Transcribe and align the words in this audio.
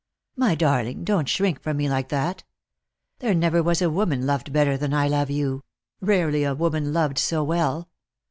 My 0.35 0.55
darling, 0.55 1.03
don't 1.03 1.29
shrink 1.29 1.61
from 1.61 1.77
me 1.77 1.87
like 1.87 2.09
that. 2.09 2.43
There 3.19 3.35
never 3.35 3.61
was 3.61 3.83
a 3.83 3.89
woman 3.91 4.25
loved 4.25 4.51
better 4.51 4.75
than 4.75 4.95
I 4.95 5.07
love 5.07 5.29
you— 5.29 5.63
rarely 6.01 6.43
a 6.43 6.55
woman 6.55 6.91
loved 6.91 7.19
so 7.19 7.43
well. 7.43 7.87